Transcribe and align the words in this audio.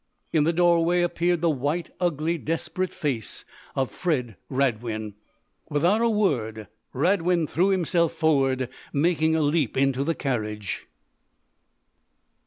In 0.33 0.45
the 0.45 0.51
doorway 0.51 1.03
appeared 1.03 1.41
the 1.41 1.49
white, 1.51 1.91
ugly, 1.99 2.39
desperate 2.39 2.91
face 2.91 3.45
of 3.75 3.91
Fred 3.91 4.35
Radwin! 4.49 5.13
Without 5.69 6.01
a 6.01 6.09
word, 6.09 6.67
Radwin 6.91 7.45
threw 7.45 7.69
himself 7.69 8.11
forward, 8.11 8.67
making 8.91 9.35
a 9.35 9.41
leap 9.43 9.77
into 9.77 10.03
the 10.03 10.15
carriage. 10.15 10.87